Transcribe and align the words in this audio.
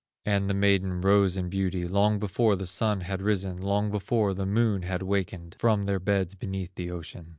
And 0.25 0.49
the 0.49 0.55
maiden 0.55 0.99
rose 1.01 1.37
in 1.37 1.47
beauty, 1.47 1.83
Long 1.87 2.17
before 2.17 2.55
the 2.55 2.65
Sun 2.65 3.01
had 3.01 3.21
risen, 3.21 3.57
Long 3.61 3.91
before 3.91 4.33
the 4.33 4.47
Moon 4.47 4.81
had 4.81 5.03
wakened, 5.03 5.55
From 5.59 5.85
their 5.85 5.99
beds 5.99 6.33
beneath 6.33 6.73
the 6.73 6.89
ocean. 6.89 7.29